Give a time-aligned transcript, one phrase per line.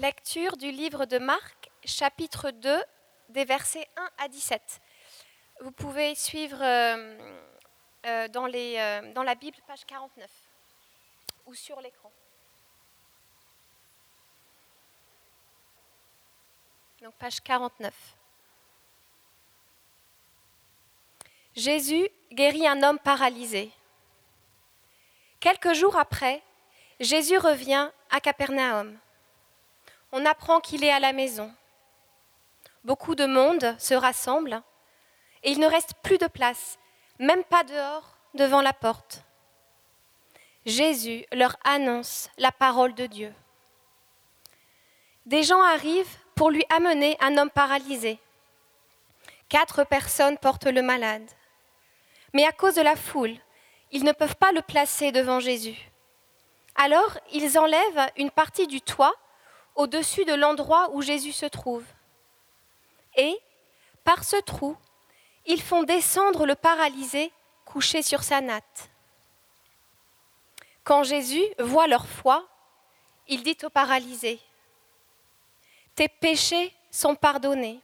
[0.00, 2.84] Lecture du livre de Marc, chapitre 2,
[3.30, 4.80] des versets 1 à 17.
[5.60, 7.18] Vous pouvez suivre euh,
[8.06, 10.30] euh, euh, dans la Bible, page 49,
[11.46, 12.12] ou sur l'écran.
[17.02, 17.92] Donc page 49.
[21.56, 23.72] Jésus guérit un homme paralysé.
[25.40, 26.40] Quelques jours après,
[27.00, 28.96] Jésus revient à Capernaum.
[30.12, 31.52] On apprend qu'il est à la maison.
[32.84, 34.62] Beaucoup de monde se rassemble
[35.42, 36.78] et il ne reste plus de place,
[37.18, 39.24] même pas dehors, devant la porte.
[40.64, 43.34] Jésus leur annonce la parole de Dieu.
[45.26, 48.18] Des gens arrivent pour lui amener un homme paralysé.
[49.48, 51.28] Quatre personnes portent le malade.
[52.32, 53.36] Mais à cause de la foule,
[53.90, 55.90] ils ne peuvent pas le placer devant Jésus.
[56.76, 59.14] Alors ils enlèvent une partie du toit
[59.78, 61.84] au-dessus de l'endroit où Jésus se trouve.
[63.16, 63.38] Et,
[64.04, 64.76] par ce trou,
[65.46, 67.32] ils font descendre le paralysé
[67.64, 68.90] couché sur sa natte.
[70.82, 72.46] Quand Jésus voit leur foi,
[73.28, 74.40] il dit au paralysé,
[75.94, 77.80] Tes péchés sont pardonnés.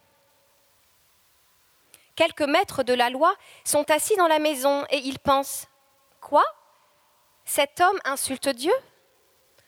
[2.17, 5.69] Quelques maîtres de la loi sont assis dans la maison et ils pensent,
[6.21, 6.45] Quoi?
[7.45, 8.75] Cet homme insulte Dieu?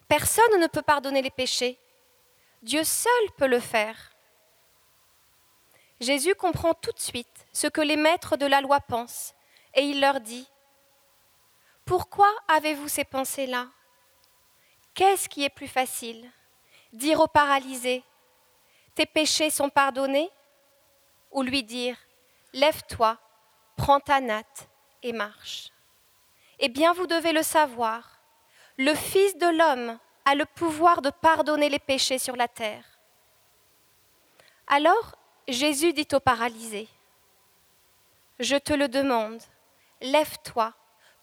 [0.09, 1.79] Personne ne peut pardonner les péchés.
[2.63, 4.13] Dieu seul peut le faire.
[6.01, 9.35] Jésus comprend tout de suite ce que les maîtres de la loi pensent
[9.75, 10.49] et il leur dit,
[11.85, 13.69] Pourquoi avez-vous ces pensées-là?
[14.95, 16.31] Qu'est-ce qui est plus facile?
[16.93, 18.03] Dire au paralysé,
[18.95, 20.31] Tes péchés sont pardonnés
[21.31, 21.97] ou lui dire,
[22.53, 23.19] Lève-toi,
[23.77, 24.69] prends ta natte
[25.03, 25.71] et marche.
[26.59, 28.19] Eh bien, vous devez le savoir,
[28.79, 32.85] le Fils de l'homme a le pouvoir de pardonner les péchés sur la terre.
[34.67, 36.89] Alors Jésus dit au paralysé,
[38.41, 39.41] Je te le demande,
[40.01, 40.75] lève-toi,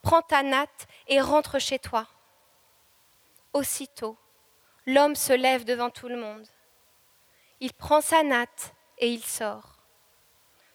[0.02, 2.08] prends ta natte et rentre chez toi.
[3.52, 4.18] Aussitôt,
[4.88, 6.48] l'homme se lève devant tout le monde.
[7.60, 9.80] Il prend sa natte et il sort.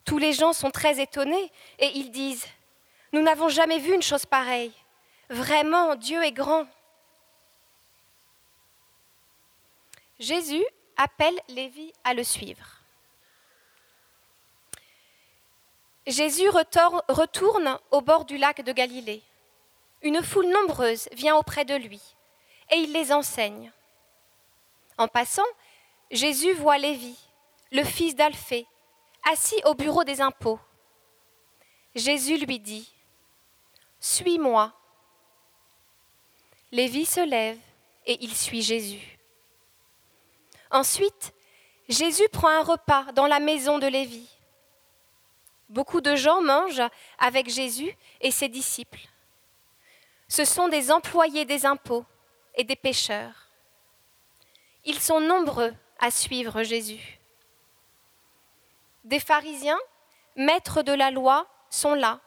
[0.05, 2.47] Tous les gens sont très étonnés et ils disent,
[3.13, 4.73] Nous n'avons jamais vu une chose pareille.
[5.31, 6.67] Vraiment, Dieu est grand.
[10.19, 10.65] Jésus
[10.97, 12.67] appelle Lévi à le suivre.
[16.07, 19.23] Jésus retourne au bord du lac de Galilée.
[20.03, 22.01] Une foule nombreuse vient auprès de lui
[22.71, 23.71] et il les enseigne.
[24.97, 25.47] En passant,
[26.11, 27.17] Jésus voit Lévi,
[27.71, 28.67] le fils d'Alphée,
[29.31, 30.59] assis au bureau des impôts.
[31.95, 32.93] Jésus lui dit,
[34.01, 34.73] Suis-moi.
[36.73, 37.59] Lévi se lève
[38.07, 39.18] et il suit Jésus.
[40.71, 41.33] Ensuite,
[41.89, 44.29] Jésus prend un repas dans la maison de Lévi.
[45.69, 46.83] Beaucoup de gens mangent
[47.19, 49.01] avec Jésus et ses disciples.
[50.29, 52.05] Ce sont des employés des impôts
[52.55, 53.49] et des pêcheurs.
[54.85, 57.19] Ils sont nombreux à suivre Jésus.
[59.05, 59.79] Des pharisiens,
[60.37, 62.21] maîtres de la loi, sont là.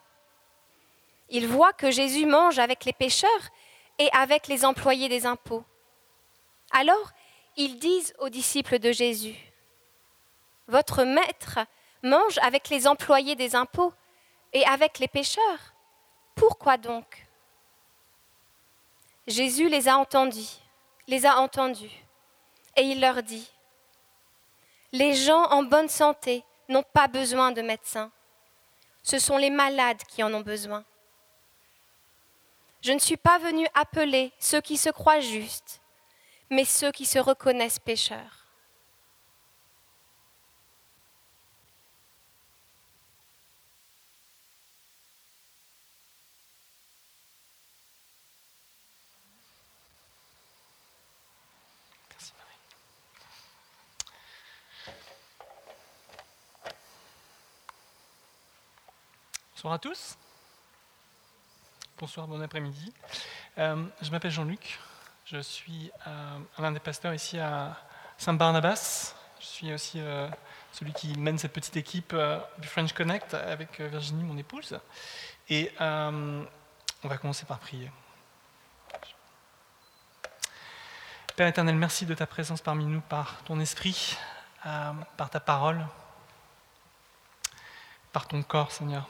[1.29, 3.50] Ils voient que Jésus mange avec les pêcheurs
[4.00, 5.63] et avec les employés des impôts.
[6.72, 7.12] Alors,
[7.57, 9.35] ils disent aux disciples de Jésus,
[10.67, 11.59] Votre maître
[12.03, 13.94] mange avec les employés des impôts
[14.53, 15.73] et avec les pécheurs.
[16.35, 17.28] Pourquoi donc?
[19.28, 20.57] Jésus les a entendus,
[21.07, 22.06] les a entendus,
[22.75, 23.50] et il leur dit,
[24.91, 28.11] Les gens en bonne santé n'ont pas besoin de médecins,
[29.03, 30.84] ce sont les malades qui en ont besoin.
[32.81, 35.80] Je ne suis pas venu appeler ceux qui se croient justes,
[36.51, 38.38] mais ceux qui se reconnaissent pécheurs.
[59.53, 60.17] Bonsoir à tous.
[61.99, 62.91] Bonsoir, bon après-midi.
[63.59, 64.79] Euh, je m'appelle Jean-Luc,
[65.31, 67.78] je suis euh, un des pasteurs ici à
[68.17, 69.16] Saint-Barnabas.
[69.39, 70.28] Je suis aussi euh,
[70.73, 74.78] celui qui mène cette petite équipe euh, du French Connect avec Virginie, mon épouse.
[75.47, 76.45] Et on
[77.03, 77.89] va commencer par prier.
[81.35, 84.17] Père éternel, merci de ta présence parmi nous par ton esprit,
[84.63, 85.85] par ta parole,
[88.11, 89.07] par ton corps, Seigneur,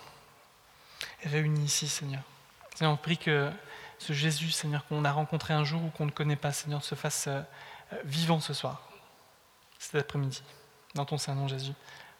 [1.23, 2.21] réunis ici, Seigneur.
[2.75, 3.51] Seigneur, on prie que
[4.01, 6.95] ce Jésus, Seigneur, qu'on a rencontré un jour ou qu'on ne connaît pas, Seigneur, se
[6.95, 7.41] fasse euh,
[8.03, 8.81] vivant ce soir.
[9.77, 10.41] cet après-midi.
[10.95, 11.73] Dans ton Saint-Nom, Jésus.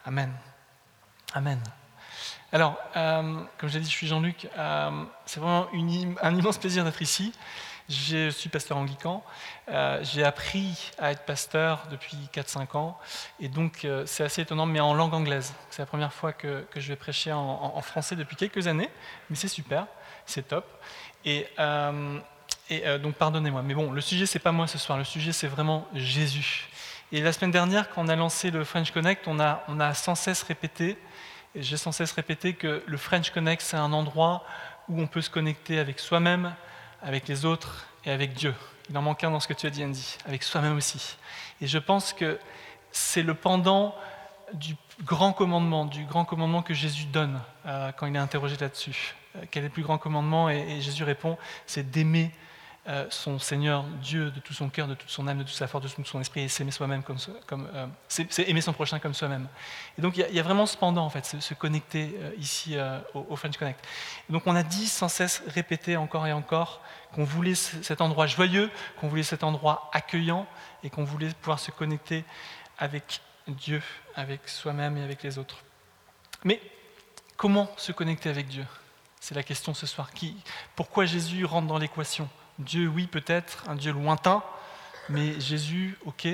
[0.06, 0.32] Amen.
[1.34, 1.60] Amen.
[2.54, 4.48] Alors, euh, comme j'ai dit, je suis Jean-Luc.
[4.58, 5.68] Euh, c'est vraiment
[6.22, 7.34] un immense plaisir d'être ici.
[7.90, 9.24] Je suis pasteur anglican.
[9.70, 12.98] Euh, j'ai appris à être pasteur depuis 4-5 ans.
[13.40, 15.54] Et donc, c'est assez étonnant, mais en langue anglaise.
[15.72, 18.90] C'est la première fois que, je vais prêcher en, français depuis quelques années.
[19.30, 19.88] Mais c'est super,
[20.26, 20.66] c'est top.
[21.26, 21.48] Et,
[22.70, 23.62] et donc, pardonnez-moi.
[23.64, 24.98] Mais bon, le sujet, c'est pas moi ce soir.
[24.98, 26.68] Le sujet, c'est vraiment Jésus.
[27.12, 30.44] Et la semaine dernière, quand on a lancé le French Connect, on a, sans cesse
[30.44, 30.98] répété
[31.56, 34.46] j'ai sans cesse répété que le French Connect, c'est un endroit
[34.88, 36.56] où on peut se connecter avec soi-même,
[37.02, 38.56] avec les autres et avec Dieu.
[38.90, 41.18] Il en manque un dans ce que tu as dit, Andy, avec soi-même aussi.
[41.60, 42.40] Et je pense que
[42.92, 43.96] c'est le pendant
[44.54, 49.16] du grand commandement, du grand commandement que Jésus donne euh, quand il est interrogé là-dessus.
[49.36, 52.32] Euh, quel est le plus grand commandement et Jésus répond, c'est d'aimer
[52.88, 55.68] euh, son Seigneur Dieu de tout son cœur, de toute son âme, de toute sa
[55.68, 57.20] force, de tout son esprit, et s'aimer soi-même comme,
[57.76, 59.48] euh, c'est aimer son prochain comme soi-même.
[60.00, 62.76] Et donc il y, a vraiment ce pendant en fait, se, connecter euh, ici
[63.14, 63.86] au, French Connect.
[64.32, 66.82] donc on a dit sans cesse, répété encore et encore,
[67.14, 70.48] qu'on voulait cet endroit joyeux, qu'on voulait cet endroit accueillant,
[70.84, 72.26] et qu'on voulait pouvoir se connecter
[72.80, 73.84] avec Dieu,
[74.16, 75.62] avec soi-même et avec les autres.
[76.44, 76.60] Mais
[77.38, 78.66] comment se connecter avec Dieu?
[79.22, 80.12] C'est la question ce soir.
[80.12, 80.36] Qui,
[80.76, 82.28] pourquoi Jésus rentre dans l'équation?
[82.58, 84.42] Dieu, oui, peut-être, un Dieu lointain,
[85.10, 86.28] mais Jésus, ok.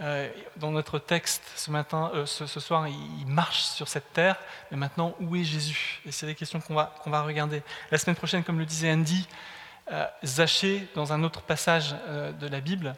[0.00, 4.36] Euh, dans notre texte ce matin, euh, ce, soir, il, marche sur cette terre,
[4.70, 6.00] mais maintenant, où est Jésus?
[6.06, 7.62] Et c'est des questions qu'on va, va regarder.
[7.90, 9.28] La semaine prochaine, comme le disait Andy,
[9.92, 11.94] euh, Zachée, dans un autre passage
[12.40, 12.96] de la Bible,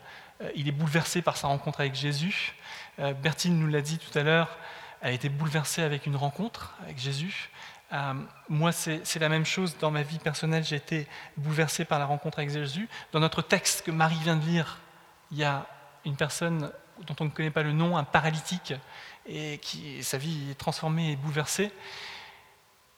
[0.54, 2.54] il est bouleversé par sa rencontre avec Jésus.
[2.98, 4.56] Bertine nous l'a dit tout à l'heure,
[5.00, 7.50] elle a été bouleversée avec une rencontre avec Jésus.
[7.92, 8.14] Euh,
[8.48, 10.64] moi, c'est la même chose dans ma vie personnelle.
[10.64, 11.06] J'ai été
[11.36, 12.88] bouleversé par la rencontre avec Jésus.
[13.12, 14.78] Dans notre texte que Marie vient de lire,
[15.30, 15.66] il y a
[16.04, 16.72] une personne
[17.06, 18.74] dont on ne connaît pas le nom, un paralytique,
[19.26, 21.72] et qui sa vie est transformée et bouleversée.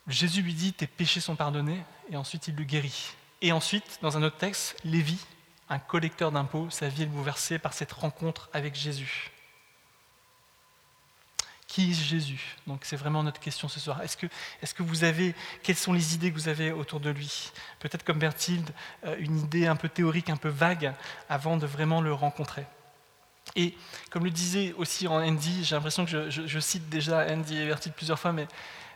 [0.07, 3.15] Jésus lui dit Tes péchés sont pardonnés, et ensuite il le guérit.
[3.41, 5.19] Et ensuite, dans un autre texte, Lévi,
[5.69, 9.34] un collecteur d'impôts, sa vie est bouleversée par cette rencontre avec Jésus.
[11.75, 14.01] Qui est Jésus Donc c'est vraiment notre question ce soir.
[14.01, 14.27] Est-ce que,
[14.63, 15.35] est que vous avez,
[15.65, 17.51] quelles sont les idées que vous avez autour de lui?
[17.81, 18.71] Peut-être comme Berthilde,
[19.05, 20.95] euh, une idée un peu théorique, un peu vague,
[21.29, 22.65] avant de vraiment le rencontrer.
[23.57, 23.75] Et
[24.11, 28.21] comme le disait aussi Andy, j'ai l'impression que je, cite déjà Andy et Berthilde plusieurs
[28.21, 28.47] fois, mais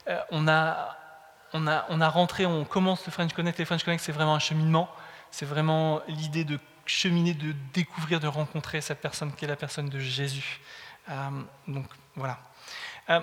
[0.07, 0.97] euh, on, a,
[1.55, 3.59] on, a, on a rentré, on commence le French Connect.
[3.59, 4.89] Les French Connect, c'est vraiment un cheminement.
[5.33, 9.89] C'est vraiment l'idée de cheminer, de découvrir, de rencontrer cette personne qui est la personne
[9.89, 10.61] de Jésus.
[11.09, 12.39] Euh, donc voilà.
[13.11, 13.21] Euh,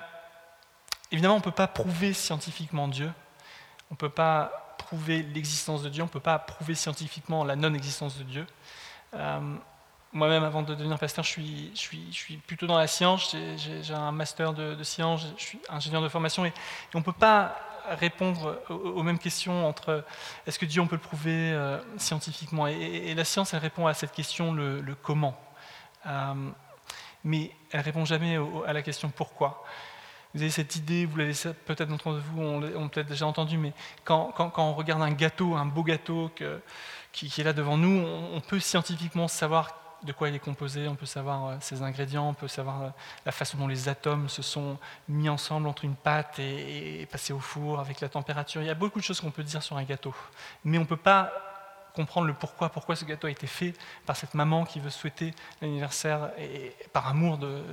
[1.12, 3.12] évidemment, on ne peut pas prouver scientifiquement Dieu,
[3.92, 7.56] on ne peut pas prouver l'existence de Dieu, on ne peut pas prouver scientifiquement la
[7.56, 8.48] non-existence de Dieu.
[9.14, 9.56] Euh,
[10.14, 14.82] moi-même, avant de devenir pasteur, je suis, plutôt dans la science, j'ai un master de,
[14.84, 16.54] science, je suis ingénieur de formation, et,
[16.94, 17.56] on ne peut pas
[17.90, 20.06] répondre aux, mêmes questions entre
[20.48, 22.66] est-ce que Dieu, on peut le prouver euh, scientifiquement?
[22.68, 25.38] Et, la science, elle répond à cette question, le, comment
[27.26, 29.66] mais elle répond jamais à la question pourquoi.
[30.34, 31.34] Vous avez cette idée, vous l'avez
[31.66, 33.74] peut-être d'entre vous ont, peut-être déjà entendu, mais
[34.04, 36.30] quand, on regarde un gâteau, un beau gâteau
[37.12, 40.96] qui, est là devant nous, on, peut scientifiquement savoir de quoi il est composé, on
[40.96, 42.90] peut savoir euh, ses ingrédients, on peut savoir euh,
[43.26, 44.78] la façon dont les atomes se sont
[45.08, 48.62] mis ensemble entre une pâte et, et passés au four avec la température.
[48.62, 50.14] Il y a beaucoup de choses qu'on peut dire sur un gâteau,
[50.64, 51.55] mais on ne peut pas
[51.96, 53.74] comprendre le pourquoi, pourquoi ce gâteau a été fait
[54.06, 57.64] par cette maman qui veut souhaiter l'anniversaire et, par amour de,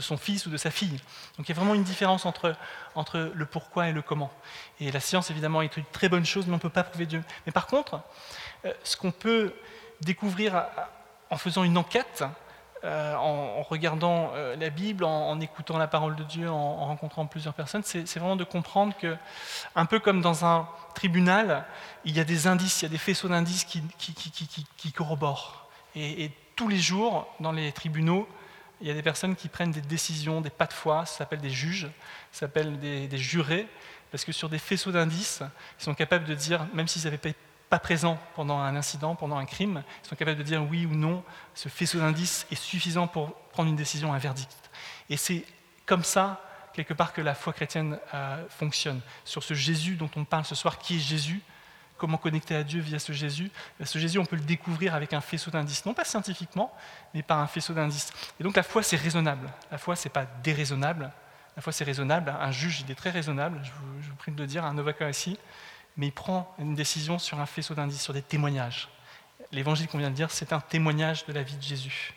[0.00, 1.00] son fils ou de sa fille.
[1.36, 2.54] Donc il y a vraiment une différence entre,
[2.94, 4.32] entre le pourquoi et le comment.
[4.80, 7.06] Et la science, évidemment, est une très bonne chose, mais on ne peut pas prouver
[7.06, 7.22] Dieu.
[7.46, 8.00] Mais par contre,
[8.64, 9.54] euh, ce qu'on peut
[10.00, 10.64] découvrir
[11.30, 12.24] en faisant une enquête,
[12.82, 17.52] euh, en, regardant euh, la Bible, en, écoutant la parole de Dieu, en, rencontrant plusieurs
[17.52, 19.16] personnes, c'est vraiment de comprendre que,
[19.76, 21.66] un peu comme dans un tribunal,
[22.06, 25.68] il y a des indices, il y a des faisceaux d'indices qui, corroborent.
[25.94, 28.28] Et, tous les jours, dans les tribunaux,
[28.82, 31.40] il y a des personnes qui prennent des décisions, des pas de foi, ça s'appelle
[31.40, 31.88] des juges,
[32.32, 33.66] ça s'appelle des, jurés,
[34.10, 35.42] parce que sur des faisceaux d'indices,
[35.78, 37.34] ils sont capables de dire, même s'ils n'avaient
[37.70, 40.94] pas présents pendant un incident, pendant un crime, ils sont capables de dire oui ou
[40.94, 41.22] non,
[41.54, 44.70] ce faisceau d'indices est suffisant pour prendre une décision, un verdict.
[45.08, 45.46] Et c'est
[45.86, 46.42] comme ça,
[46.74, 49.00] quelque part, que la foi chrétienne euh, fonctionne.
[49.24, 51.40] Sur ce Jésus dont on parle ce soir, qui est Jésus,
[51.96, 55.12] comment connecter à Dieu via ce Jésus ben, Ce Jésus, on peut le découvrir avec
[55.12, 56.74] un faisceau d'indices, non pas scientifiquement,
[57.14, 58.10] mais par un faisceau d'indices.
[58.40, 59.48] Et donc la foi, c'est raisonnable.
[59.70, 61.12] La foi, c'est pas déraisonnable.
[61.54, 62.34] La foi, c'est raisonnable.
[62.40, 65.38] Un juge, il est très raisonnable, je vous, prie de le dire, un avocat aussi
[66.00, 68.88] mais il prend une décision sur un faisceau d'indices, sur des témoignages.
[69.52, 72.14] L'évangile qu'on vient de dire, c'est un témoignage de la vie de Jésus.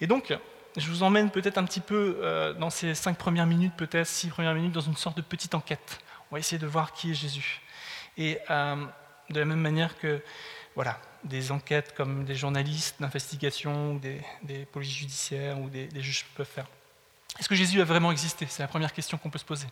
[0.00, 0.32] Et donc,
[0.76, 4.28] je vous emmène peut-être un petit peu euh, dans ces cinq premières minutes, peut-être six
[4.28, 5.98] premières minutes, dans une sorte de petite enquête.
[6.30, 7.62] On va essayer de voir qui est Jésus.
[8.16, 8.86] Et euh,
[9.30, 10.22] de la même manière que
[10.76, 16.26] voilà, des enquêtes comme des journalistes d'investigation, des, des polices judiciaires ou des, des juges
[16.36, 16.68] peuvent faire.
[17.40, 18.46] Est-ce que Jésus a vraiment existé?
[18.48, 19.66] C'est la première question qu'on peut se poser.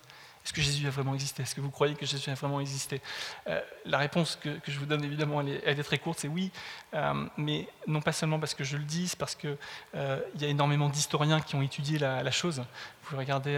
[0.45, 1.43] Est-ce que Jésus a vraiment existé?
[1.43, 3.03] Est-ce que vous croyez que Jésus a vraiment existé?
[3.47, 6.51] Euh, La réponse que, je vous donne, évidemment, elle est, très courte, c'est oui,
[6.95, 9.59] euh, mais non pas seulement parce que je le dis, c'est parce qu'il
[9.95, 12.63] euh, y a énormément d'historiens qui ont étudié la, chose.
[13.05, 13.53] Vous regardez,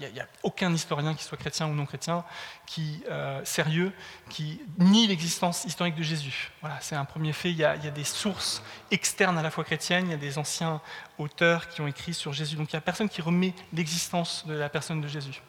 [0.00, 2.24] il n'y a, aucun historien, qui soit chrétien ou non chrétien,
[2.66, 3.02] qui
[3.44, 3.92] sérieux,
[4.28, 6.50] qui nie l'existence historique de Jésus.
[6.60, 7.50] Voilà, c'est un premier fait.
[7.50, 10.18] Il y, il y, a, des sources externes à la foi chrétienne, il y a
[10.18, 10.80] des anciens
[11.18, 12.56] auteurs qui ont écrit sur Jésus.
[12.56, 15.40] Donc il n'y a personne qui remet l'existence de la personne de Jésus.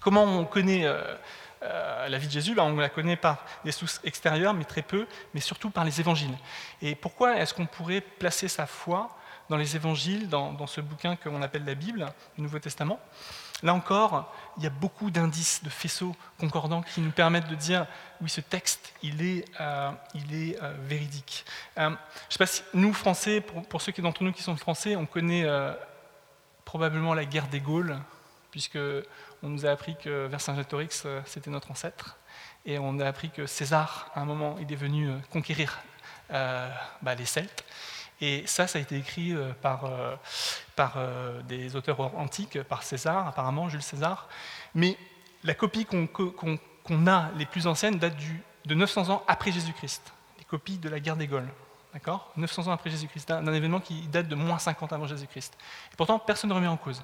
[0.00, 1.02] Comment on connaît euh,
[1.62, 2.58] euh, la vie de Jésus?
[2.58, 6.36] On la connaît par des sources extérieures, mais très peu, mais surtout par les évangiles.
[6.82, 9.10] Et pourquoi est-ce qu'on pourrait placer sa foi
[9.48, 13.00] dans les évangiles, dans, ce bouquin qu'on appelle la Bible, le Nouveau Testament?
[13.62, 17.86] Là encore, il y a beaucoup d'indices, de faisceaux concordants qui nous permettent de dire
[18.20, 21.44] oui, ce texte, il est, euh, il est véridique.
[21.76, 21.96] je ne
[22.28, 25.46] sais pas si nous, Français, pour, pour ceux d'entre nous qui sont français, on connaît
[26.66, 27.96] probablement la guerre des Gaules,
[28.50, 28.78] puisque
[29.42, 32.18] on nous a appris que Vercingétorix, euh, c'était notre ancêtre,
[32.64, 35.78] et on a appris que César, à un moment, il est venu euh, conquérir
[36.32, 36.70] euh,
[37.02, 37.64] bah, les Celtes.
[38.20, 39.90] Et ça, ça a été écrit par,
[41.44, 44.30] des auteurs antiques, par César, apparemment, Jules César.
[44.74, 44.96] Mais
[45.44, 48.16] la copie qu'on a, les plus anciennes, date
[48.64, 50.14] de 900 ans après Jésus-Christ.
[50.38, 51.50] Les copies de la guerre des Gaules.
[51.92, 52.32] D'accord?
[52.36, 55.56] 900 ans après Jésus-Christ, d'un événement qui date de moins 50 avant Jésus-Christ.
[55.92, 57.02] Et pourtant, personne ne remet en cause.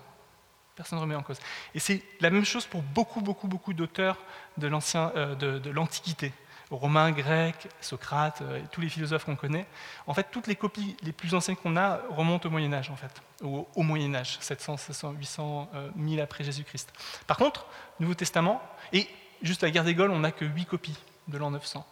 [0.74, 1.38] Personne ne remet en cause.
[1.74, 4.18] Et c'est la même chose pour beaucoup, beaucoup, beaucoup d'auteurs
[4.56, 6.32] de euh, l'Antiquité.
[6.70, 9.66] Romains, Grecs, Socrate, euh, tous les philosophes qu'on connaît.
[10.06, 12.96] En fait, toutes les copies les plus anciennes qu'on a remontent au Moyen Âge, en
[12.96, 16.90] fait, au, Moyen Âge, 700, 700, 800, 1000 après Jésus-Christ.
[17.26, 17.66] Par contre,
[18.00, 18.62] Nouveau Testament,
[18.94, 19.06] et
[19.42, 20.96] juste la guerre des Gaules, on n'a que 8 copies
[21.28, 21.86] de l'an 900.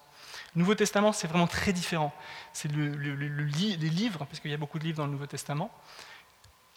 [0.57, 2.13] Nouveau Testament, c'est vraiment très différent.
[2.53, 5.71] C'est le, les livres, parce qu'il y a beaucoup de livres dans le Nouveau Testament,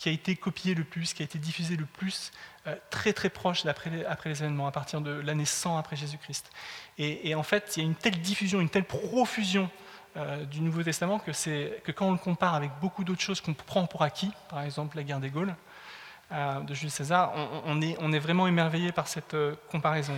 [0.03, 2.33] qui a été copié le plus, qui a été diffusé le plus,
[2.67, 5.95] euh, très très proche après les, après les événements, à partir de l'année 100 après
[5.95, 6.51] Jésus-Christ.
[6.97, 9.69] Et, en fait, il y a une telle diffusion, une telle profusion
[10.17, 13.53] euh, du Nouveau Testament que, que quand on le compare avec beaucoup d'autres choses qu'on
[13.53, 15.55] prend pour acquis, par exemple la guerre des Gaules,
[16.33, 17.31] euh, de Jules César,
[17.65, 19.35] on, est, vraiment émerveillé par cette
[19.71, 20.15] comparaison.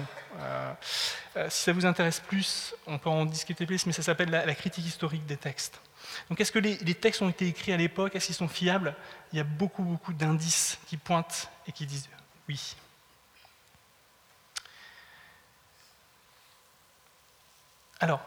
[1.49, 4.85] si ça vous intéresse plus, on peut en discuter plus, mais ça s'appelle la critique
[4.85, 5.79] historique des textes.
[6.29, 8.15] Donc est-ce que les, textes ont été écrits à l'époque?
[8.15, 8.95] Est-ce qu'ils sont fiables?
[9.31, 12.09] Il y a beaucoup, beaucoup d'indices qui pointent et qui disent
[12.47, 12.75] oui.
[17.99, 18.21] Alors,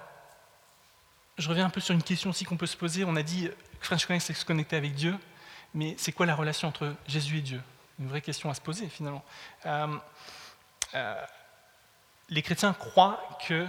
[1.37, 3.05] je reviens un peu sur une question aussi qu'on peut se poser.
[3.05, 3.49] On a dit
[3.81, 5.17] que French Connect, c'est se connecter avec Dieu,
[5.75, 7.61] mais c'est quoi la relation entre Jésus et Dieu?
[7.99, 9.25] Une vraie question à se poser finalement.
[9.67, 9.97] Euh,
[10.95, 11.25] euh,
[12.29, 13.67] les chrétiens croient que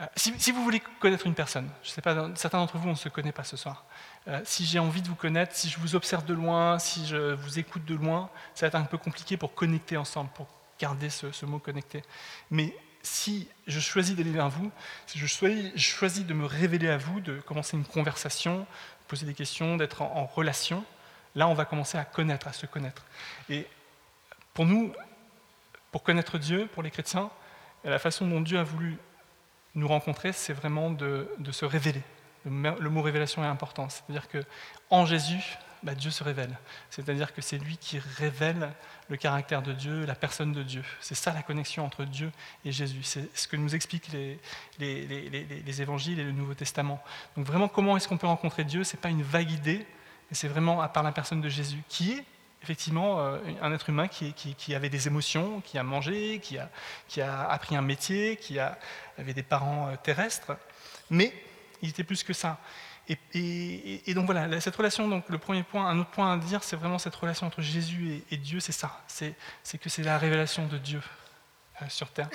[0.00, 2.96] euh, si, vous voulez connaître une personne, je sais pas, certains d'entre vous, on ne
[2.96, 3.84] se connaît pas ce soir.
[4.44, 7.58] Si j'ai envie de vous connaître, si je vous observe de loin, si je vous
[7.58, 10.48] écoute de loin, ça va être un peu compliqué pour connecter ensemble, pour
[10.80, 12.02] garder ce, mot connecter.
[12.50, 14.72] Mais si je choisis d'aller vers vous,
[15.06, 18.66] si je choisis, de me révéler à vous, de commencer une conversation,
[19.06, 20.84] poser des questions, d'être en relation,
[21.34, 23.04] là on va commencer à connaître, à se connaître.
[23.48, 23.66] Et
[24.52, 24.92] pour nous,
[25.90, 27.30] pour connaître Dieu, pour les chrétiens,
[27.84, 28.98] la façon dont Dieu a voulu
[29.74, 32.02] nous rencontrer, c'est vraiment de, se révéler.
[32.44, 33.88] Le, mot révélation est important.
[33.88, 34.44] C'est-à-dire que
[34.90, 36.56] en Jésus, bah, Dieu se révèle.
[36.90, 38.72] C'est-à-dire que c'est lui qui révèle
[39.08, 40.82] le caractère de Dieu, la personne de Dieu.
[41.00, 42.30] C'est ça la connexion entre Dieu
[42.64, 43.02] et Jésus.
[43.02, 44.40] C'est ce que nous expliquent les,
[44.78, 47.02] les, évangiles et le Nouveau Testament.
[47.36, 48.84] Donc vraiment, comment est-ce qu'on peut rencontrer Dieu?
[48.84, 49.86] Ce n'est pas une vague idée,
[50.32, 52.24] c'est vraiment à part la personne de Jésus, qui est
[52.64, 56.58] effectivement euh, un être humain qui, avait des émotions, qui a mangé, qui
[57.20, 60.56] a, appris un métier, qui avait des parents euh, terrestres,
[61.10, 61.32] mais
[61.82, 62.58] il était plus que ça.
[63.06, 66.76] Et, donc voilà, cette relation, donc le premier point, un autre point à dire, c'est
[66.76, 70.78] vraiment cette relation entre Jésus et, Dieu, c'est ça, c'est que c'est la révélation de
[70.78, 71.02] Dieu
[71.82, 72.30] euh, sur terre.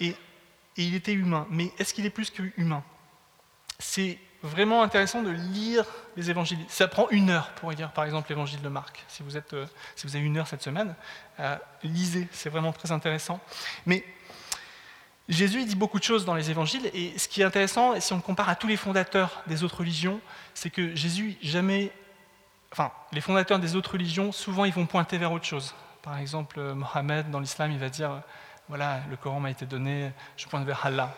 [0.00, 0.14] Et,
[0.76, 2.84] il était humain, mais est-ce qu'il est plus que humain?
[3.80, 5.84] C'est vraiment intéressant de lire
[6.16, 6.58] les évangiles.
[6.68, 9.04] Ça prend une heure pour lire, par exemple, l'évangile de Marc.
[9.08, 9.66] Si vous, êtes, euh,
[9.96, 10.94] si vous avez une heure cette semaine,
[11.40, 13.40] euh, lisez, c'est vraiment très intéressant.
[13.86, 14.04] Mais
[15.28, 18.12] Jésus dit beaucoup de choses dans les évangiles, et ce qui est intéressant, et si
[18.12, 20.20] on le compare à tous les fondateurs des autres religions,
[20.54, 21.92] c'est que Jésus jamais.
[22.72, 25.74] Enfin, les fondateurs des autres religions, souvent, ils vont pointer vers autre chose.
[26.02, 28.22] Par exemple, Mohammed, dans l'islam, il va dire
[28.68, 31.14] voilà, le Coran m'a été donné, je pointe vers Allah.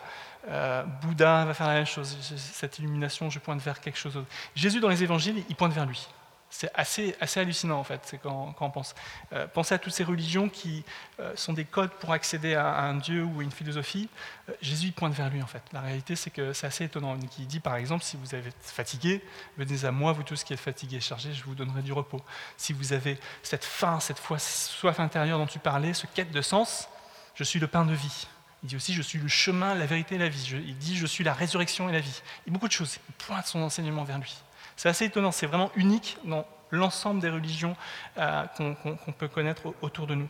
[0.47, 2.17] Euh, Bouddha va faire la même chose.
[2.37, 4.29] Cette illumination, je pointe vers quelque chose d'autre.
[4.55, 6.07] Jésus, dans les évangiles, il pointe vers lui.
[6.53, 8.93] C'est assez, assez hallucinant en fait, quand, quand on pense.
[9.31, 10.83] Euh, pensez à toutes ces religions qui
[11.21, 14.09] euh, sont des codes pour accéder à, un dieu ou à une philosophie.
[14.49, 15.63] Euh, Jésus pointe vers lui en fait.
[15.71, 17.17] La réalité c'est que c'est assez étonnant.
[17.39, 19.23] il dit par exemple, si vous êtes fatigué,
[19.57, 22.21] venez à moi, vous tous qui êtes fatigués et chargés, je vous donnerai du repos.
[22.57, 26.89] Si vous avez cette faim, cette soif intérieure dont tu parlais, ce quête de sens,
[27.33, 28.27] je suis le pain de vie.
[28.63, 30.61] Il dit aussi, je suis le chemin, la vérité et la vie.
[30.65, 32.21] il dit, je suis la résurrection et la vie.
[32.47, 32.99] A beaucoup de choses.
[33.09, 34.35] Il pointe son enseignement vers lui.
[34.75, 37.75] C'est assez étonnant, c'est vraiment unique dans l'ensemble des religions
[38.17, 40.29] euh, qu'on peut connaître autour de nous.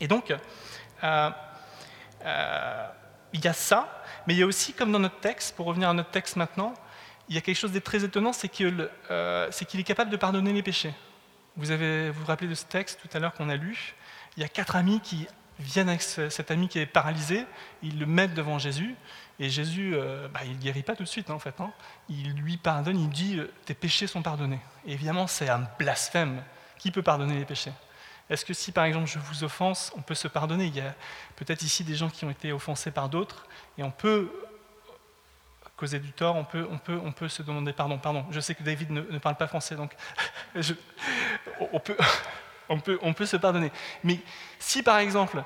[0.00, 1.30] Et donc, euh,
[2.24, 2.88] euh,
[3.32, 5.88] il y a ça, mais il y a aussi, comme dans notre texte, pour revenir
[5.88, 6.74] à notre texte maintenant,
[7.28, 10.62] il y a quelque chose de très étonnant, c'est qu'il est capable de pardonner les
[10.62, 10.94] péchés.
[11.56, 13.94] Vous avez, vous, vous rappelez de ce texte tout à l'heure qu'on a lu?
[14.36, 15.26] Il y a quatre amis qui
[15.62, 17.46] viennent avec cet ami qui est paralysé,
[17.82, 18.96] ils le mettent devant Jésus,
[19.38, 21.60] et Jésus, euh, bah, il ne guérit pas tout de suite, hein, en fait.
[21.60, 21.72] Hein.
[22.08, 24.60] Il lui pardonne, il dit euh, Tes péchés sont pardonnés.
[24.86, 26.42] Et évidemment, c'est un blasphème.
[26.78, 27.72] Qui peut pardonner les péchés?
[28.28, 30.66] Est-ce que si, par exemple, je vous offense, on peut se pardonner?
[30.66, 30.94] Il y a
[31.36, 33.46] peut-être ici des gens qui ont été offensés par d'autres,
[33.78, 34.30] et on peut
[35.76, 37.98] causer du tort, on peut, on peut, on peut se demander pardon.
[37.98, 39.92] Pardon, je sais que David ne, parle pas français, donc
[41.72, 41.96] on, peut,
[42.68, 43.70] on, peut, se pardonner.
[44.04, 44.18] Mais
[44.58, 45.42] si, par exemple,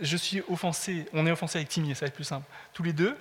[0.00, 2.92] je suis offensé, on est offensé avec Timmy, ça va être plus simple, tous les
[2.92, 3.16] deux,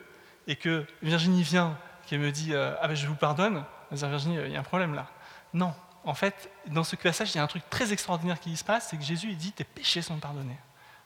[0.48, 4.38] et que Virginie vient, qui me dit euh, Ah ben je vous pardonne, je Virginie,
[4.46, 5.08] il y a un problème là.
[5.54, 5.74] Non,
[6.04, 8.90] en fait, dans ce passage, il y a un truc très extraordinaire qui se passe,
[8.90, 10.58] c'est que Jésus il dit Tes péchés sont pardonnés.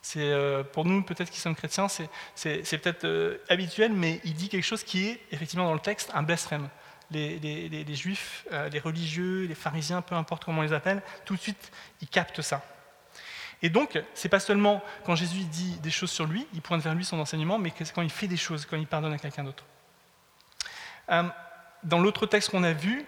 [0.01, 4.47] C'est euh, pour nous, peut-être qui sommes chrétiens, c'est, peut-être euh, habituel, mais il dit
[4.47, 6.69] quelque chose qui est effectivement dans le texte un blasphème.
[7.11, 11.71] Les, juifs, les religieux, les pharisiens, peu importe comment on les appelle, tout de suite,
[12.01, 12.63] ils captent ça.
[13.61, 16.93] Et donc, c'est pas seulement quand Jésus dit des choses sur lui, il pointe vers
[16.93, 19.63] lui son enseignement, mais quand il fait des choses, quand il pardonne à quelqu'un d'autre.
[21.09, 21.23] Euh,
[21.83, 23.05] dans l'autre texte qu'on a vu,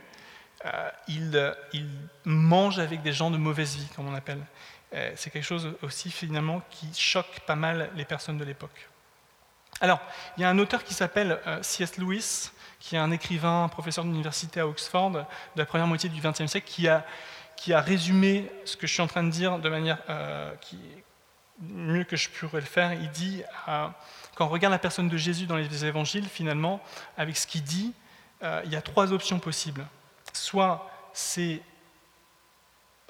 [0.65, 1.89] euh, il,
[2.25, 4.41] mange avec des gens de mauvaise vie, comme on appelle.
[4.93, 8.89] Euh, c'est quelque chose aussi finalement qui choque pas mal les personnes de l'époque.
[9.81, 10.01] Alors,
[10.35, 11.97] il y a un auteur qui s'appelle C.S.
[11.97, 15.23] Lewis, qui est un écrivain, professeur d'université à Oxford de
[15.55, 17.05] la première moitié du XXe siècle, qui a
[17.59, 20.55] qui a résumé ce que je suis en train de dire de manière euh,
[21.59, 22.93] mieux que je pourrais le faire.
[22.93, 23.87] Il dit, euh,
[24.35, 26.81] quand on regarde la personne de Jésus dans les évangiles, finalement,
[27.17, 27.93] avec ce qu'il dit,
[28.43, 29.85] euh, il y a trois options possibles.
[30.31, 31.61] Soit c'est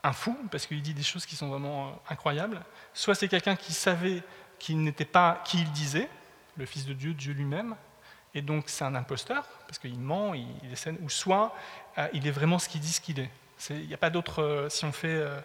[0.01, 2.59] un fou, parce qu'il dit des choses qui sont vraiment incroyables,
[2.95, 4.23] soit c'est quelqu'un qui savait
[4.57, 6.09] qu'il n'était pas qui il disait,
[6.57, 7.75] le Fils de Dieu, Dieu lui-même,
[8.35, 11.55] et donc c'est un imposteur, parce qu'il ment, il, il ou soit
[12.13, 13.29] il est vraiment ce qu'il dit ce qu'il est.
[13.69, 15.39] Il n'y a pas d'autre, euh, si on fait, euh,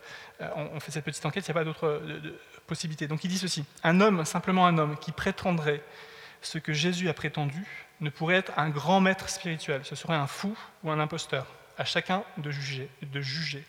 [0.55, 3.09] on fait cette petite enquête, il n'y a pas d'autre euh, possibilité.
[3.09, 5.83] Donc il dit ceci, un homme, simplement un homme, qui prétendrait
[6.41, 7.67] ce que Jésus a prétendu,
[8.01, 9.81] ne pourrait être un grand maître spirituel.
[9.85, 11.47] Ce serait un fou ou un imposteur.
[11.77, 12.89] À chacun de juger.
[13.03, 13.65] De juger.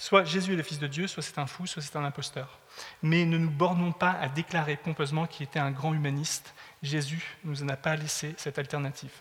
[0.00, 2.58] Soit Jésus est le Fils de Dieu, soit c'est un fou, soit c'est un imposteur.
[3.02, 6.54] Mais ne nous bornons pas à déclarer pompeusement qu'il était un grand humaniste.
[6.82, 9.12] Jésus nous en a pas laissé cette alternative.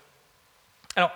[0.96, 1.12] Alors,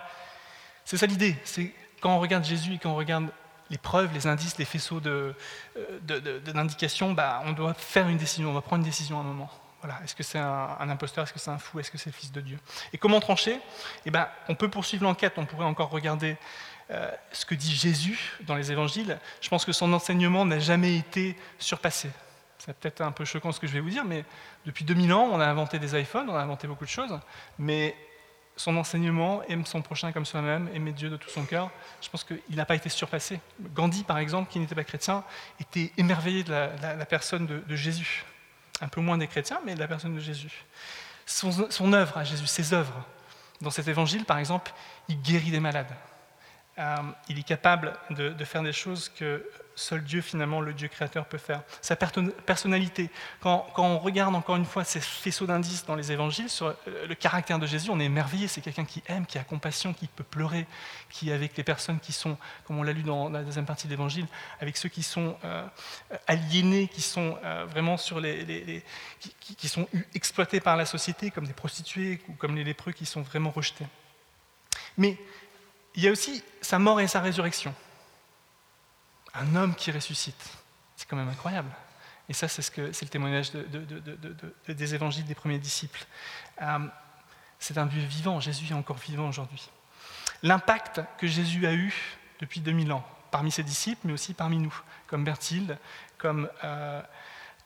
[0.84, 1.72] c'est ça l'idée, c'est
[2.02, 3.30] quand on regarde Jésus et quand on regarde
[3.70, 8.52] les preuves, les indices, les faisceaux d'indication, de, bah, on doit faire une décision, on
[8.52, 9.50] va prendre une décision à un moment.
[9.80, 9.98] Voilà.
[10.04, 11.24] Est-ce que c'est un, imposteur?
[11.24, 11.80] Est-ce que c'est un fou?
[11.80, 12.58] Est-ce que c'est le Fils de Dieu?
[12.92, 13.58] Et comment trancher?
[14.04, 16.36] Eh ben, On peut poursuivre l'enquête, on pourrait encore regarder
[16.90, 19.18] euh, ce que dit Jésus dans les évangiles.
[19.40, 22.10] Je pense que son enseignement n'a jamais été surpassé.
[22.58, 24.24] C'est peut-être un peu choquant ce que je vais vous dire, mais
[24.64, 27.18] depuis 2000 ans, on a inventé des iPhones, on a inventé beaucoup de choses,
[27.58, 27.94] mais
[28.56, 31.70] son enseignement, aime son prochain comme soi-même, aimer Dieu de tout son cœur,
[32.00, 33.40] je pense qu'il n'a pas été surpassé.
[33.74, 35.24] Gandhi, par exemple, qui n'était pas chrétien,
[35.60, 38.24] était émerveillé de la, personne de, Jésus.
[38.80, 40.64] Un peu moins des chrétiens, mais de la personne de Jésus.
[41.26, 43.04] Son, œuvre à Jésus, ses œuvres.
[43.60, 44.72] Dans cet évangile, par exemple,
[45.08, 45.92] il guérit des malades.
[46.78, 46.96] Euh,
[47.28, 51.38] il est capable de, faire des choses que seul Dieu, finalement, le Dieu créateur, peut
[51.38, 51.62] faire.
[51.80, 53.10] Sa personnalité.
[53.40, 57.14] Quand, on regarde encore une fois ces faisceaux d'indices dans les évangiles sur euh, le
[57.14, 58.48] caractère de Jésus, on est émerveillé.
[58.48, 60.66] C'est quelqu'un qui aime, qui a compassion, qui peut pleurer,
[61.10, 63.92] qui, avec les personnes qui sont, comme on l'a lu dans la deuxième partie de
[63.92, 64.26] l'évangile,
[64.60, 65.64] avec ceux qui sont euh,
[66.26, 68.82] aliénés, qui sont vraiment sur les.
[69.40, 73.22] qui, sont exploités par la société, comme des prostituées ou comme les lépreux qui sont
[73.22, 73.86] vraiment rejetés.
[74.96, 75.18] Mais
[75.94, 77.74] il y a aussi sa mort et sa résurrection
[79.34, 80.50] un homme qui ressuscite.
[80.96, 81.70] C'est quand même incroyable.
[82.28, 83.50] Et ça, c'est ce que, le témoignage
[84.68, 86.06] des évangiles des premiers disciples.
[86.62, 86.78] Euh,
[87.58, 88.40] c'est un Dieu vivant.
[88.40, 89.68] Jésus est encore vivant aujourd'hui.
[90.42, 91.92] L'impact que Jésus a eu
[92.40, 94.74] depuis 2000 ans, parmi ses disciples, mais aussi parmi nous,
[95.06, 95.78] comme Berthilde,
[96.16, 97.02] comme euh,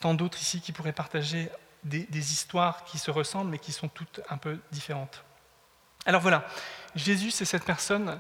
[0.00, 1.50] tant d'autres ici qui pourraient partager
[1.84, 5.24] des, des, histoires qui se ressemblent, mais qui sont toutes un peu différentes.
[6.08, 6.46] Alors voilà,
[6.94, 8.18] Jésus, c'est cette personne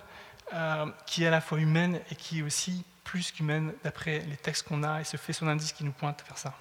[0.52, 4.36] euh, qui est à la fois humaine et qui est aussi plus qu'humaine d'après les
[4.36, 6.52] textes qu'on a et ce fait son indice qui nous pointe vers ça.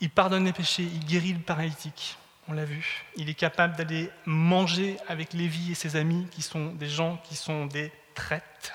[0.00, 3.04] Il pardonne les péchés, il guérit le paralytique, on l'a vu.
[3.14, 7.36] Il est capable d'aller manger avec Lévi et ses amis, qui sont des gens qui
[7.36, 8.72] sont des traites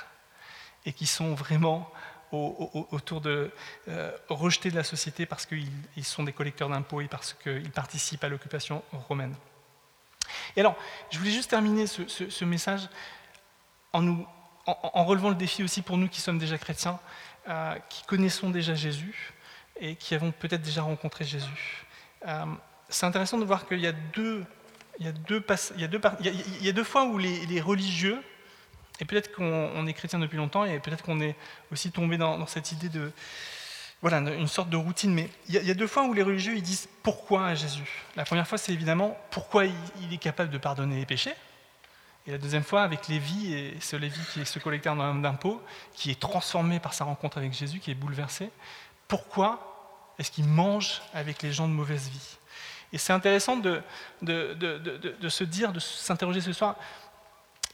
[0.86, 1.92] et qui sont vraiment
[2.32, 3.52] autour de
[3.88, 5.70] euh, rejetés de la société parce qu'ils
[6.04, 9.36] sont des collecteurs d'impôts et parce qu'ils participent à l'occupation romaine.
[10.56, 10.76] Et alors,
[11.10, 12.88] je voulais juste terminer ce, message
[13.94, 14.26] en,
[15.06, 17.00] relevant le défi aussi pour nous qui sommes déjà chrétiens,
[17.48, 19.34] euh, qui connaissons déjà Jésus
[19.80, 21.86] et qui avons peut-être déjà rencontré Jésus.
[22.28, 22.46] Euh,
[22.90, 24.46] c'est intéressant de voir qu'il y a deux
[26.84, 28.22] fois où les, religieux,
[29.00, 31.36] et peut-être qu'on est chrétien depuis longtemps, et peut-être qu'on est
[31.72, 33.12] aussi tombé dans, cette idée de,
[34.02, 36.62] voilà, une sorte de routine, mais il y, a, deux fois où les religieux ils
[36.62, 38.06] disent pourquoi à Jésus?
[38.16, 41.34] La première fois, c'est évidemment pourquoi il, est capable de pardonner les péchés?
[42.28, 45.62] Et la deuxième fois, avec Lévi, et ce Lévi qui est ce collecteur d'impôts,
[45.94, 48.52] qui est transformé par sa rencontre avec Jésus, qui est bouleversé,
[49.08, 52.38] pourquoi est-ce qu'il mange avec les gens de mauvaise vie?
[52.92, 53.82] Et c'est intéressant de,
[54.22, 56.76] de, se dire, de s'interroger ce soir,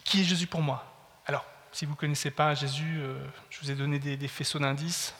[0.03, 0.94] qui est Jésus pour moi?
[1.25, 3.17] Alors, si vous ne connaissez pas Jésus, euh,
[3.49, 5.13] je vous ai donné des, faisceaux d'indices,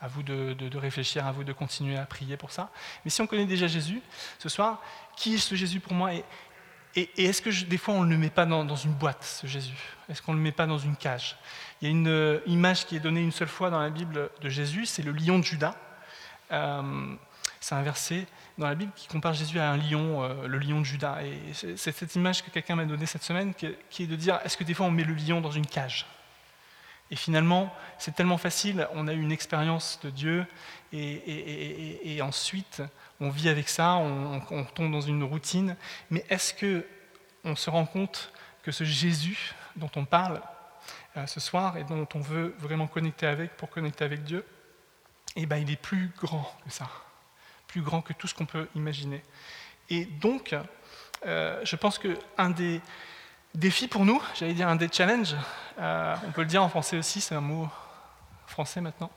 [0.00, 2.70] à vous de, réfléchir, à vous de continuer à prier pour ça.
[3.04, 4.02] Mais si on connaît déjà Jésus,
[4.38, 4.82] ce soir,
[5.16, 6.24] qui est ce Jésus pour moi Et,
[7.16, 9.78] est-ce que des fois on ne le met pas dans, une boîte, ce Jésus?
[10.08, 11.36] Est-ce qu'on ne le met pas dans une cage?
[11.80, 14.30] Il y a une euh, image qui est donnée une seule fois dans la Bible
[14.40, 15.76] de Jésus, c'est le lion de Judas.
[16.50, 17.14] Euh,
[17.60, 20.80] c'est un verset dans la Bible qui compare Jésus à un lion, euh, le lion
[20.80, 21.18] de Judas.
[21.22, 24.56] Et c'est cette image que quelqu'un m'a donnée cette semaine, qui est de dire, est-ce
[24.56, 26.06] que des fois on met le lion dans une cage?
[27.10, 30.46] Et finalement, c'est tellement facile, on a eu une expérience de Dieu,
[30.92, 32.82] et, ensuite
[33.20, 35.76] on vit avec ça, on, tombe dans une routine.
[36.10, 36.84] Mais est-ce que
[37.44, 40.42] on se rend compte que ce Jésus dont on parle
[41.16, 44.44] euh, ce soir et dont on veut vraiment connecter avec pour connecter avec Dieu,
[45.36, 46.88] eh ben, il est plus grand que ça
[47.68, 49.22] plus grand que tout ce qu'on peut imaginer.
[49.90, 50.54] Et donc,
[51.26, 52.80] euh, je pense qu'un des
[53.54, 55.36] défis pour nous, j'allais dire un des challenges,
[55.78, 57.68] euh, on peut le dire en français aussi, c'est un mot
[58.46, 59.10] français maintenant,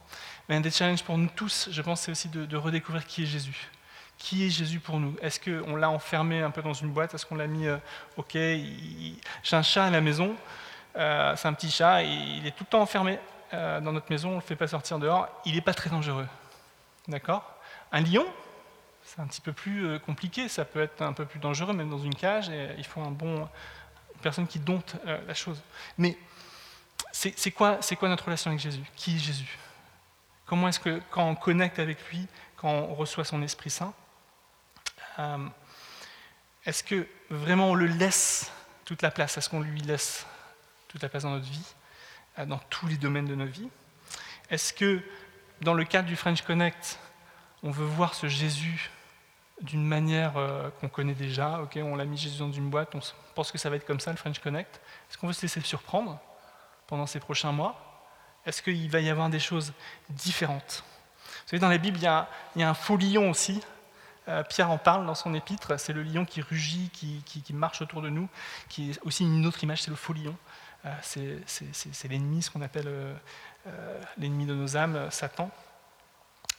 [0.48, 3.26] mais un des challenges pour nous tous, je pense, c'est aussi de, redécouvrir qui est
[3.26, 3.70] Jésus.
[4.18, 5.16] Qui est Jésus pour nous?
[5.20, 7.14] Est-ce qu'on l'a enfermé un peu dans une boîte?
[7.14, 7.78] Est-ce qu'on l'a mis, euh,
[8.16, 10.36] ok, j'ai un chat à la maison,
[10.94, 13.18] c'est un petit chat, et il est tout le temps enfermé
[13.52, 16.26] dans notre maison, on ne le fait pas sortir dehors, il n'est pas très dangereux.
[17.08, 17.44] D'accord?
[17.90, 18.26] Un lion,
[19.14, 21.90] c'est un petit peu plus euh, compliqué, ça peut être un peu plus dangereux, même
[21.90, 23.42] dans une cage, et il faut un bon,
[24.14, 25.60] une personne qui dompte euh, la chose.
[25.98, 26.16] Mais
[27.12, 28.82] c'est quoi, notre relation avec Jésus?
[28.96, 29.58] Qui est Jésus?
[30.46, 33.92] Comment est-ce que quand on connecte avec lui, quand on reçoit son Esprit Saint,
[35.18, 35.46] euh,
[36.64, 38.50] est-ce que vraiment on le laisse
[38.86, 39.36] toute la place?
[39.36, 40.26] Est-ce qu'on lui laisse
[40.88, 41.74] toute la place dans notre vie,
[42.46, 43.68] dans tous les domaines de notre vie
[44.48, 45.02] Est-ce que
[45.60, 46.98] dans le cadre du French Connect,
[47.62, 48.90] on veut voir ce Jésus
[49.60, 51.60] d'une manière euh, qu'on connaît déjà.
[51.60, 53.00] Ok, on l'a mis Jésus dans une boîte, on
[53.34, 54.80] pense que ça va être comme ça le French Connect.
[55.08, 56.18] Est-ce qu'on veut se laisser surprendre
[56.86, 57.76] pendant ces prochains mois?
[58.44, 59.72] Est-ce qu'il va y avoir des choses
[60.10, 60.84] différentes?
[61.26, 63.60] Vous savez, dans la Bible, il y a, un faux lion aussi.
[64.28, 65.78] Euh, Pierre en parle dans son épître.
[65.78, 68.28] C'est le lion qui rugit, qui, marche autour de nous,
[68.68, 70.36] qui est aussi une autre image, c'est le faux lion.
[70.84, 70.90] Euh,
[71.46, 72.90] c'est l'ennemi, ce qu'on appelle
[74.18, 75.50] l'ennemi de nos âmes, Satan.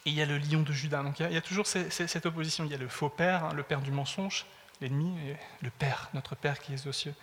[0.05, 1.01] Et il y a le lion de Judas.
[1.03, 2.65] Donc il y a, toujours cette opposition.
[2.65, 4.45] Il y a le faux père, hein, le père du mensonge,
[4.81, 5.15] l'ennemi,
[5.61, 7.15] le père, notre père qui est aux cieux.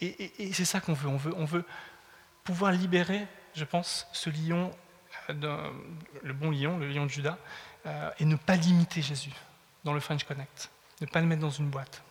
[0.00, 1.08] Et, c'est ça qu'on veut.
[1.36, 1.64] On, veut.
[2.42, 4.70] pouvoir libérer, je pense, ce lion,
[5.30, 5.70] euh,
[6.22, 7.38] le bon lion, le lion de Judas,
[7.86, 9.32] euh, et ne pas limiter Jésus
[9.84, 10.70] dans le French Connect.
[11.00, 12.02] Ne pas le mettre dans une boîte.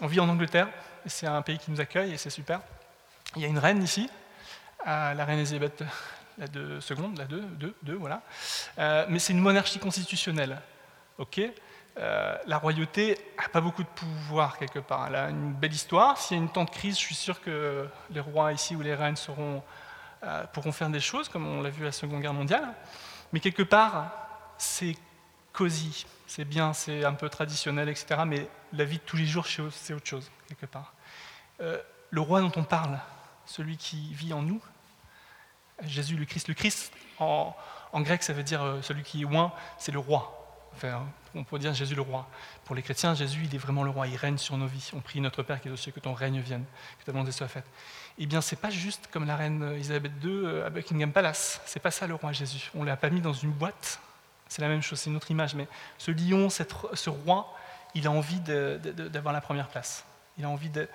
[0.00, 0.68] On vit en Angleterre,
[1.06, 2.60] c'est un pays qui nous accueille et c'est super.
[3.36, 4.08] Il y a une reine ici,
[4.84, 5.84] la reine Elisabeth
[6.40, 8.22] la deux seconde, la deux, deux, deux voilà.
[8.78, 10.58] Euh, mais c'est une monarchie constitutionnelle.
[11.18, 11.40] ok?
[11.98, 15.08] Euh, la royauté n'a pas beaucoup de pouvoir quelque part.
[15.08, 16.16] Elle a une belle histoire.
[16.16, 18.80] S'il y a une temps de crise, je suis sûr que les rois ici ou
[18.80, 19.62] les reines seront,
[20.22, 22.72] euh, pourront faire des choses, comme on l'a vu à la Seconde Guerre mondiale.
[23.32, 24.12] Mais quelque part,
[24.56, 24.96] c'est
[25.52, 28.22] cosy, c'est bien, c'est un peu traditionnel, etc.
[28.24, 30.94] Mais la vie de tous les jours, c'est autre chose, quelque part.
[31.58, 32.98] le roi dont on parle,
[33.44, 34.62] celui qui vit en nous,
[35.82, 36.48] Jésus le Christ.
[36.48, 37.54] Le Christ, en,
[37.94, 40.36] grec, ça veut dire euh, celui qui est loin, c'est le roi.
[40.74, 42.28] Enfin, on peut dire Jésus le roi.
[42.64, 44.90] Pour les chrétiens, Jésus, il est vraiment le roi, il règne sur nos vies.
[44.94, 46.64] On prie notre Père qui est aux cieux, que ton règne vienne,
[46.98, 47.66] que ta volonté soit faite.
[48.18, 51.60] Eh bien, c'est pas juste comme la reine Elisabeth II euh, à Buckingham Palace.
[51.66, 52.70] C'est pas ça le roi Jésus.
[52.74, 54.00] On l'a pas mis dans une boîte.
[54.48, 55.54] C'est la même chose, c'est une autre image.
[55.54, 57.54] Mais ce lion, ce roi,
[57.94, 60.04] il a envie d'avoir la première place.
[60.38, 60.88] Il a envie de,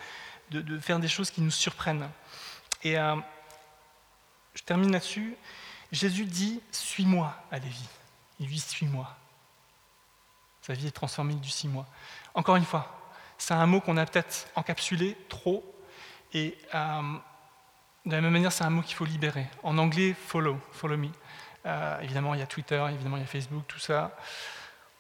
[0.80, 2.10] faire des choses qui nous surprennent.
[2.84, 3.16] Et euh,
[4.56, 5.36] je termine là-dessus.
[5.92, 7.88] Jésus dit Suis-moi à Lévi.
[8.40, 9.16] Il dit Suis-moi.
[10.62, 11.86] Sa vie est transformée du six mois.
[12.34, 15.64] Encore une fois, c'est un mot qu'on a peut-être encapsulé trop.
[16.34, 17.02] Et euh,
[18.06, 19.46] de la même manière, c'est un mot qu'il faut libérer.
[19.62, 21.10] En anglais, follow, follow me.
[21.66, 24.18] Euh, évidemment, il y a Twitter, évidemment, il y a Facebook, tout ça.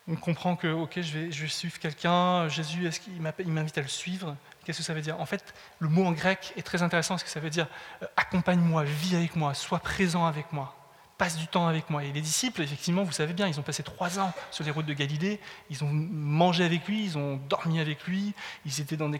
[0.07, 4.35] On comprend que, ok, je vais, suivre quelqu'un, Jésus, est-ce qu'il m'invite à le suivre?
[4.63, 5.19] Qu'est-ce que ça veut dire?
[5.19, 7.67] En fait, le mot en grec est très intéressant parce que ça veut dire
[8.03, 10.75] euh, accompagne-moi, vis avec moi, sois présent avec moi
[11.17, 12.03] passe du temps avec moi.
[12.03, 14.85] Et les disciples, effectivement, vous savez bien, ils ont passé trois ans sur les routes
[14.85, 15.39] de Galilée,
[15.69, 18.33] ils ont mangé avec lui, ils ont dormi avec lui,
[18.65, 19.19] ils étaient dans des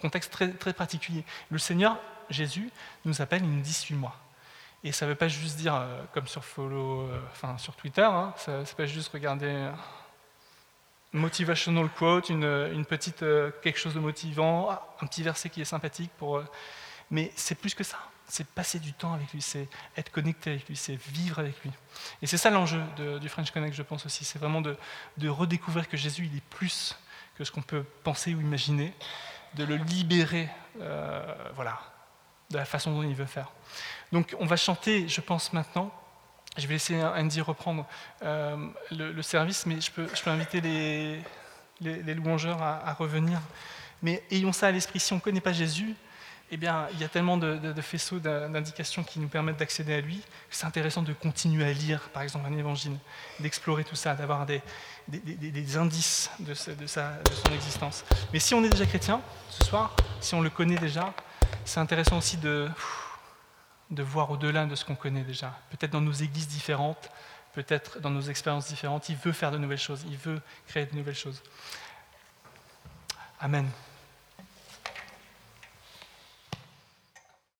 [0.00, 1.24] contextes très, particuliers.
[1.50, 1.98] Le Seigneur,
[2.30, 2.70] Jésus,
[3.04, 4.14] nous appelle, il nous dit suis-moi.
[4.84, 8.02] Et ça ne veut pas juste dire, euh, comme sur, follow, euh, enfin, sur Twitter,
[8.02, 9.68] hein, ça ne pas juste regarder
[11.16, 13.24] motivational quote, une, petite,
[13.62, 16.42] quelque chose de motivant, un petit verset qui est sympathique, pour,
[17.10, 17.98] mais c'est plus que ça
[18.28, 21.70] c'est passer du temps avec lui, c'est être connecté avec lui, c'est vivre avec lui.
[22.22, 22.82] Et c'est ça l'enjeu
[23.20, 24.24] du French Connect, je pense aussi.
[24.24, 26.96] C'est vraiment de, redécouvrir que Jésus, il est plus
[27.36, 28.92] que ce qu'on peut penser ou imaginer,
[29.54, 30.48] de le libérer,
[30.80, 31.78] euh, voilà,
[32.50, 33.52] de la façon dont il veut faire.
[34.12, 35.92] Donc on va chanter, je pense maintenant.
[36.56, 37.86] Je vais laisser Andy reprendre
[38.22, 38.56] euh,
[38.90, 40.60] le, service, mais je peux, inviter
[41.80, 43.40] les, louangeurs à, revenir.
[44.02, 45.00] Mais ayons ça à l'esprit.
[45.00, 45.94] Si on ne connaît pas Jésus,
[46.50, 50.16] eh bien, il y a tellement de, faisceaux d'indications qui nous permettent d'accéder à lui
[50.16, 52.96] que c'est intéressant de continuer à lire, par exemple, un évangile,
[53.40, 54.62] d'explorer tout ça, d'avoir des,
[55.76, 58.04] indices de, son existence.
[58.32, 61.12] Mais si on est déjà chrétien, ce soir, si on le connaît déjà,
[61.64, 62.68] c'est intéressant aussi de,
[63.90, 65.58] de voir au-delà de ce qu'on connaît déjà.
[65.70, 67.10] Peut-être dans nos églises différentes,
[67.54, 70.96] peut-être dans nos expériences différentes, il veut faire de nouvelles choses, il veut créer de
[70.96, 71.42] nouvelles choses.
[73.40, 73.68] Amen.